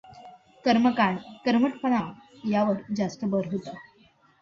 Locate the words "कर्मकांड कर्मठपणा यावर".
0.65-2.93